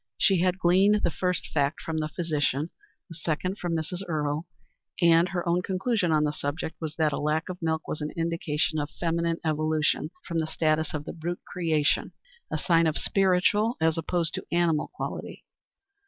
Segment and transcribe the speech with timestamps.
[0.17, 2.71] She had gleaned the first fact from the physician,
[3.07, 4.01] the second from Mrs.
[4.07, 4.47] Earle,
[4.99, 8.09] and her own conclusion on the subject was that a lack of milk was an
[8.17, 12.13] indication of feminine evolution from the status of the brute creation,
[12.51, 15.45] a sign of spiritual as opposed to animal quality.